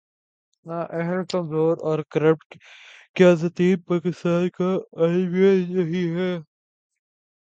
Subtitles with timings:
[0.65, 2.49] نا اہل‘ کمزور اور کرپٹ
[3.15, 4.69] قیادتیں پاکستان کا
[5.03, 6.35] المیہ رہی ہیں۔